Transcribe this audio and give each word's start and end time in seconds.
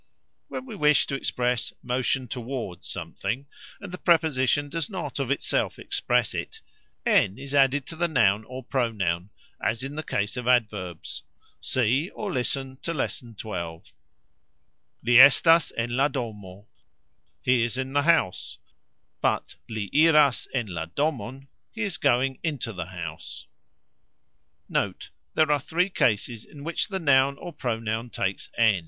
When 0.47 0.65
we 0.65 0.75
wish 0.75 1.05
to 1.05 1.13
express 1.15 1.71
"motion 1.83 2.27
towards" 2.27 2.89
something, 2.89 3.45
and 3.79 3.91
the 3.91 3.99
preposition 3.99 4.67
does 4.67 4.89
not 4.89 5.19
of 5.19 5.29
itself 5.29 5.77
express 5.77 6.33
it, 6.33 6.59
"n" 7.05 7.37
is 7.37 7.53
added 7.53 7.85
to 7.85 7.95
the 7.95 8.07
noun 8.07 8.43
or 8.45 8.63
pronoun, 8.63 9.29
as 9.63 9.83
in 9.83 9.93
the 9.95 10.01
case 10.01 10.37
of 10.37 10.47
adverbs 10.47 11.21
(see 11.59 12.09
Lesson 12.17 12.77
12), 12.81 13.93
"Li 15.03 15.17
estas 15.19 15.71
en 15.77 15.91
la 15.91 16.07
domo", 16.07 16.67
He 17.43 17.61
is 17.61 17.77
in 17.77 17.93
the 17.93 18.01
house; 18.01 18.57
but, 19.21 19.53
"Li 19.69 19.87
iras 19.93 20.47
en 20.51 20.65
la 20.65 20.87
domon", 20.87 21.47
He 21.71 21.83
is 21.83 21.97
going 21.97 22.39
into 22.41 22.73
the 22.73 22.87
house. 22.87 23.45
NOTE. 24.67 25.11
There 25.35 25.51
are 25.51 25.59
three 25.59 25.91
cases 25.91 26.43
in 26.43 26.63
which 26.63 26.87
the 26.87 26.99
noun 26.99 27.37
or 27.37 27.53
pronoun 27.53 28.09
takes 28.09 28.49
"n". 28.57 28.79